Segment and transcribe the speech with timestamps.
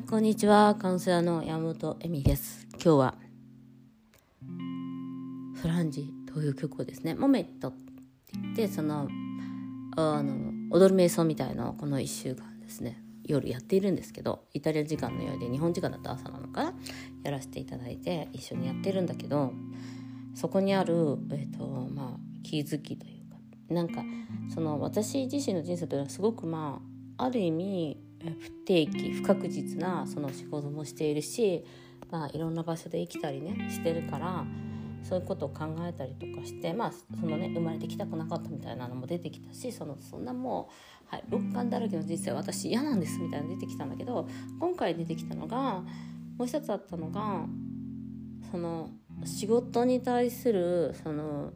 [0.00, 0.76] い、こんにちは。
[0.76, 2.66] カウンセラーの山本恵美です。
[2.72, 3.14] 今日は、
[5.60, 7.78] フランジという曲をですね、モメットって
[8.32, 9.08] 言って、その、
[9.96, 16.74] あの、踊る瞑想みたいなのをこの1週間ですね、夜やっているんですけど、イタリア時間のようで日本時間だと朝なのかな
[17.22, 19.52] やらせていただいて一緒にやってるんだけど、
[20.34, 23.36] そこにある、えっ、と、まあ、気づきというか、
[23.68, 24.02] なんか、
[24.54, 26.80] その私自身の人生というのはすごくま
[27.18, 31.64] あ、ある意味、不定期不確実なその仕事もしているし、
[32.10, 34.44] まあ、いろんな場所で生きたりねしてるから
[35.02, 40.68] そういうことを考えたりとかしてまあそのね生まれてきたくなかったみたいなのも出てきたしそのそんなも
[41.10, 44.28] う、はい、六感だらけの人生私嫌なんですみたいなの出てきたんだけど
[44.58, 45.82] 今回出てきたのが
[46.36, 47.46] もう一つあったのが
[48.50, 48.90] その
[49.24, 51.52] 仕事に対するその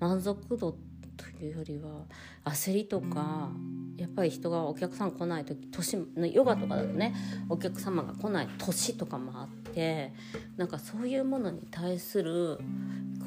[0.00, 0.76] 満足度
[1.16, 2.06] というよりは
[2.44, 3.50] 焦りとか
[3.98, 7.14] やっぱり人がお客さん来ない時年ヨガとかだとね
[7.48, 10.12] お客様が来ない年とかもあって
[10.56, 12.58] なんかそういうものに対する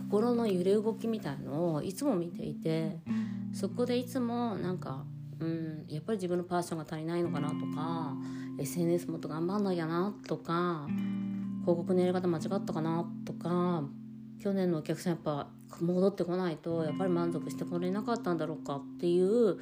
[0.09, 2.99] 心の揺れ動きみたいのをいつも見ていて
[3.53, 5.03] そこでいつもなんか、
[5.41, 8.13] うん、やっぱり自分のパッションが足りないのかなとか
[8.57, 10.87] SNS もっと頑張んなきゃなとか
[11.63, 13.83] 広告のやり方間違ったかなとか
[14.41, 15.47] 去年のお客さんやっぱ
[15.81, 19.59] 戻ってこないとやっぱり満足してこれなかったんだろうかっていう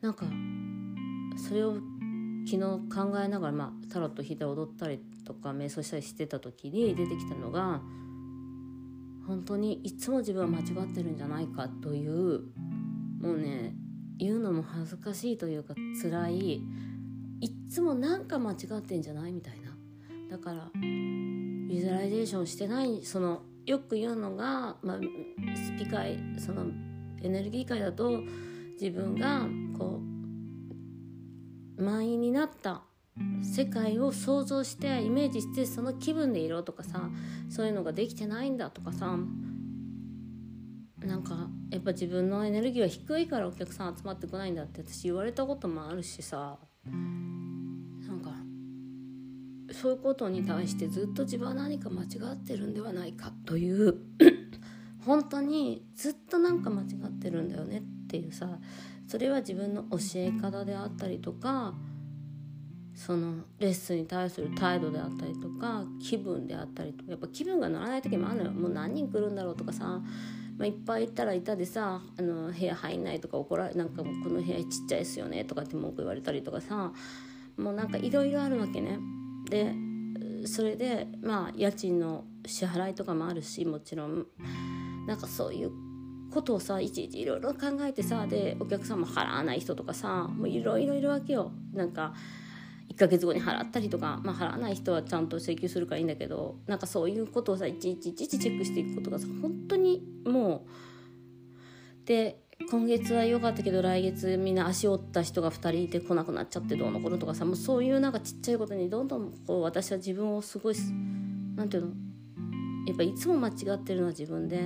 [0.00, 0.24] なんか
[1.36, 1.74] それを
[2.46, 7.80] 昨日考えながら、まあ、タロット弾いたり踊ったりとか瞑想したりしてた時に出てきたのが
[9.26, 12.42] 本当にいつも自分は間違ってるんじゃないかという
[13.20, 13.74] もうね
[14.18, 16.62] 言うのも恥ずかしいというか辛い
[17.40, 19.70] いっつもなんか間違ってんじゃないみたいな。
[20.30, 24.98] だからビジュアライゼーションしてないそのよく言うのが、まあ、
[25.56, 26.66] スピ界その
[27.22, 28.22] エネルギー界だと
[28.80, 29.46] 自分が
[29.80, 30.02] こ
[31.78, 32.82] う満員になった
[33.42, 37.08] 世界を想像してイメージしてその気分でいろとかさ
[37.48, 39.16] そういうのができてないんだとかさ
[40.98, 48.32] なんかやっぱ自分のエネルギーは低いからお客さん集まってこないんだって私言われたこともあるしさなんか
[49.72, 53.96] そういうことに対してずっと自分は何か間違ってるんではないかという
[55.06, 58.58] 本当にずっとなんか間違ってるんだよねっていうさ
[59.10, 61.74] それは自分の教え方であったりとか
[62.94, 70.02] そのレッスンに対する態度であったりとか気分であったりとかやっぱ気分が乗らない時もあるのよもう何人来るんだろうとかさ、ま
[70.60, 76.92] あ、いっぱいいたらいたでさあの部屋入んないとか怒られなんかもうこの部屋ちっちゃいですよねとかって文句言われたりとかさ
[77.56, 79.00] もうなんかいろいろあるわけね。
[79.50, 79.74] で
[80.46, 84.26] それでまあ家賃の支払いとかもあるしもちろん
[85.08, 85.89] なんかそういう
[86.30, 91.52] ことをさいちいちいろいろ考えてさでお客さんも払わない人とかさもういろいろいるわけよ。
[91.72, 92.14] なんか
[92.90, 100.66] 1ヶ月後に払ったりとか、まあ、払わない人はちゃんと請求するからいいんだけどなんかそういうことをさいちいちいちいちチェックしていくことがさ本当にも
[102.04, 110.74] うで今月は良かったけど来月みんな足折った人が2人いて来なくなっちゃってどうのこうのとかさもうそういうなんかちっちゃいことにどんどんこう私は自分をすごい
[111.56, 111.92] なんていうの
[112.86, 114.60] やっぱいつも間違ってるのは自分で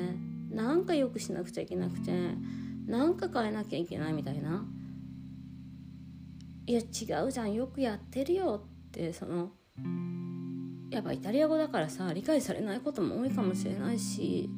[0.54, 2.12] なんか良くしなくちゃいけなくて
[2.86, 4.64] なんか変えなきゃいけないみたいな。
[6.66, 9.50] いや違うじゃんよくやってるよってその
[10.90, 14.48] やっぱイタリア語だからさ理解されないことも多いかもしれないし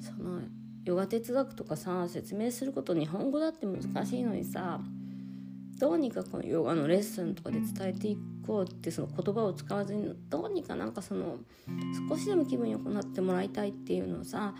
[0.00, 0.40] その
[0.84, 4.80] ヨガ哲学とかさ説明すること日本語だって難しいのにさ
[5.78, 11.36] どうにかこのヨガのレッスンとかで伝えていこうってその言葉を使わずにどうにかなんかその
[12.08, 14.54] 少しでも気分良くなってもらいたいっていうのをさ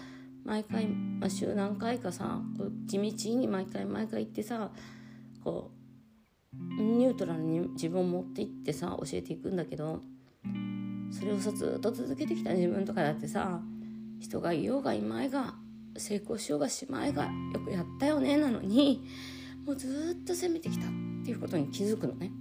[0.49, 4.71] 毎回、まあ、週何回かさこう地道に毎回毎回行ってさ
[5.45, 5.71] こ
[6.55, 10.01] うニュートラルに自分を持っていってさ教えていくんだけど
[11.11, 13.61] それをさずっと続けてきた自分とかだってさ
[14.21, 15.55] 人がいようがいまいが
[15.99, 19.05] 成功しようがしまいがよくやったよねなのに
[19.67, 20.89] もうずっと責めてきたっ
[21.25, 22.33] ていうことに気づくのね。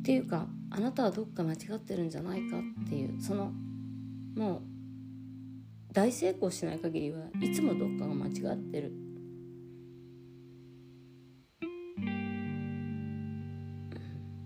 [0.00, 3.52] っていうかあなたはどっか間違ってるんじゃないかっていうその
[4.36, 4.73] もう
[5.94, 8.92] 大成功しない限りはいつもどっかが間違ってる。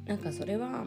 [0.06, 0.84] なんかそれは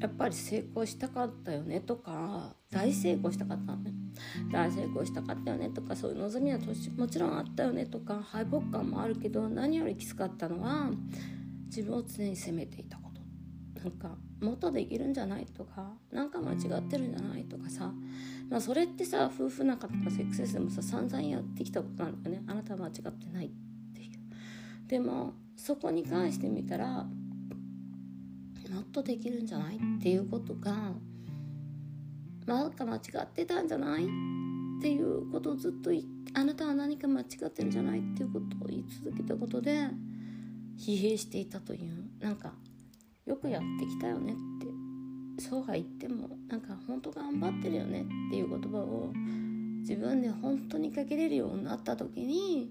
[0.00, 3.92] やっぱり成功したかったよねとか大成功したかったね
[4.52, 6.58] 大成功したかったよねとかそういう望みは
[6.96, 10.90] もちろんあったよねとか敗北感もあるけど何よりきつかったのは
[11.66, 13.09] 自分を常に責めていたこと
[13.82, 14.10] なんか
[14.40, 17.92] もっとできるんじゃないとかなんか間違ってるんじゃないとかさ、
[18.50, 22.42] まあ、それってさ夫婦仲とかセックスレスでもさ散々やってきたことなんだよね。
[22.46, 23.50] あなたは間違ってないっ
[23.94, 24.18] ていう。
[24.86, 27.04] でもそこに関して見たら
[28.70, 30.92] もっとできるんじゃないっていうことが
[32.46, 34.06] まか間違ってたんじゃないっ
[34.82, 35.90] ていうことをずっと
[36.34, 39.88] あなたは何か間違ってるんじゃないっていうことを言い続けたことで
[40.78, 42.00] 疲弊していたという。
[42.20, 42.52] なんか
[43.26, 44.36] よくやってきたよねっ
[45.36, 49.12] てそうは言ってもなんか本当頑張ってるよねっていう言葉を
[49.80, 52.70] 自分で本当にかけれるようになった時に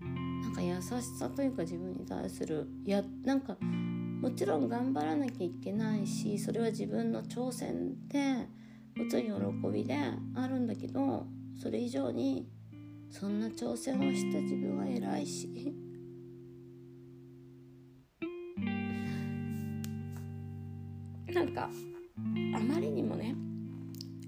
[0.00, 8.48] なんか優しさというか自分に対するいやなんかもちろん頑張らなきゃいけないしそれは自分の挑戦で
[8.96, 9.30] 持つ喜
[9.72, 9.96] びで
[10.34, 11.26] あるんだけど
[11.62, 12.48] それ以上に
[13.10, 15.75] そんな挑戦をした自分は偉いし
[21.36, 21.68] なんか
[22.54, 23.34] あまりにもね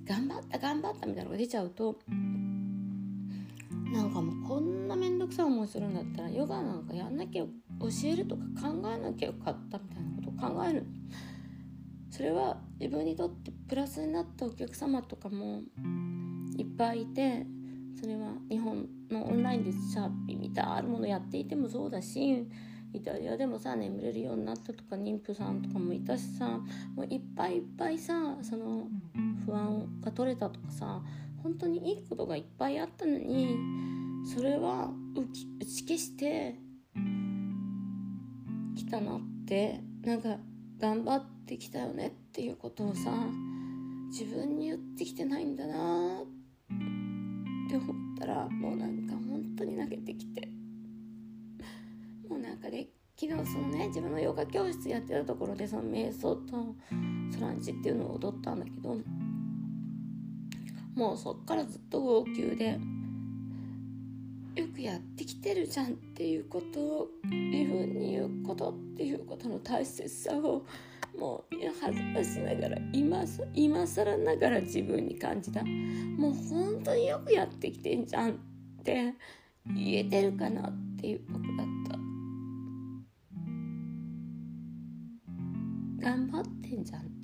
[0.06, 1.96] 頑張った頑張ったみたいなのが出ちゃうと
[3.90, 7.50] なんかもうこんな面倒くさい思いするんだったらヨガなんかやんなきゃ教
[8.04, 10.86] えるとか考えなきゃよかったみたいなことを考える。
[12.10, 15.62] それは自分にとってプラスになったお客様とかも
[16.58, 17.46] いっぱいいて
[17.98, 22.46] それは日本のオンラインでシャーピーみたいなあるものやっていてもそうだし
[22.92, 26.48] イタリアでもさ眠れるようになったとか妊婦さんとかもいたしさ
[26.94, 28.88] もういっぱいいっぱいさその
[29.44, 31.02] 不安が取れたとかさ
[31.42, 33.56] 本当にいいことがいっぱいあったのに
[34.34, 35.46] それは打ち
[35.86, 36.56] 消して
[38.76, 40.36] きたなってなんか
[40.78, 43.12] 頑張ってきたよねっていうことをさ
[44.10, 46.26] 自分に言ってきてないんだなっ
[47.68, 50.47] て思ったらもうなんか本当に泣けてきて。
[52.60, 52.88] なんかね
[53.20, 56.74] 昨日そのね自分のヨガ教室やってたところでその瞑想と
[57.32, 58.96] ソランジっていうのを踊ったんだけど
[60.94, 62.78] もうそっからずっと号泣で
[64.56, 70.66] よくやってきてるじゃんっていうことを自分に言うことっていうことの大切さを
[71.16, 75.62] もう恥ずかしながら今今更ながら自分に感じた。
[75.64, 78.34] もう本当によくやってきてんじゃんっ
[78.82, 79.14] て
[79.66, 81.97] 言えてるかなっていう僕だった。
[85.98, 87.18] 頑張ってんじゃん。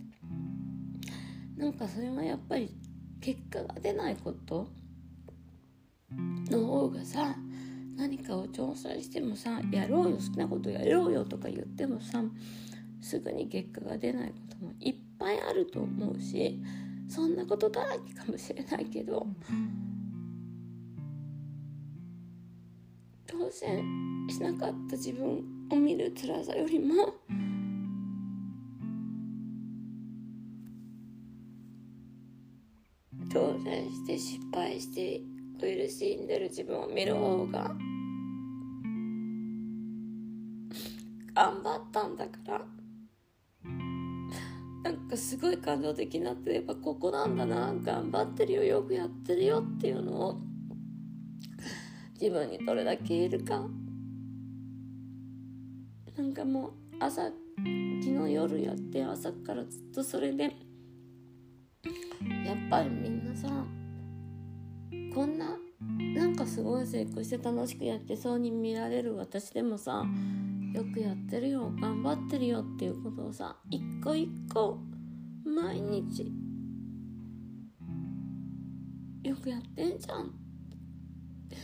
[1.56, 2.74] なんかそれはやっぱり
[3.20, 4.68] 結果が出ないこと
[6.50, 7.36] の方がさ
[7.96, 12.22] 何かを挑戦してもさやろうよ好きなことやろうよとか言ってもさ
[13.00, 16.60] すぐに結果が出ないこともいっぱいあると思うし
[17.08, 19.26] そんなことだらけかもしれないけど
[23.26, 23.84] 挑戦
[24.28, 27.14] しなかった自分を見る辛さよりも
[33.54, 35.22] 挑戦して失敗して
[35.60, 37.70] 苦しんでる自分を見る方が
[41.34, 42.60] 頑張ったんだから。
[44.82, 47.72] なんかすごい感動的になってやっぱここなんだな。
[47.82, 48.64] 頑張ってるよ。
[48.64, 50.40] よくやってるよっていうのを
[52.20, 53.66] 自分にどれだけ言えるか。
[56.16, 57.34] なんかもう朝昨
[57.64, 60.50] 日夜やって朝からずっとそれで
[62.44, 63.48] やっぱりみんなさ
[65.14, 65.56] こんな
[66.14, 70.04] なんかすごい成功して楽しくやってそうに見られる私でもさ
[70.74, 74.78] よくやってるよ頑張ってるよっていうことをさ一個一個
[75.44, 76.32] 毎日
[79.24, 80.26] よくやってんじゃん。
[80.26, 80.28] っ
[81.48, 81.56] て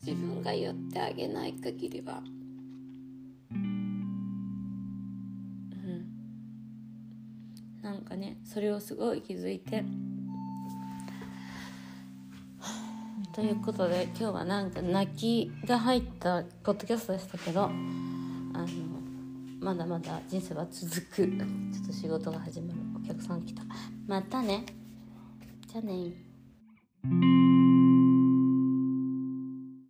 [0.00, 2.22] 自分が言ってあげない限りは。
[7.88, 9.82] なんかねそれをすごい気づいて。
[13.32, 18.66] ということで今日はなんか泣きが入ったポッドキャストでしたけどあの
[19.60, 21.16] まだまだ人生は続く。
[21.16, 22.80] ちょっと仕事が始まる。
[23.02, 23.62] お客さん来た。
[24.06, 24.66] またね。
[25.66, 27.57] じゃあね